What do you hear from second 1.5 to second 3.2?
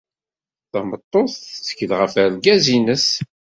tettkel ɣef wergaz-nnes.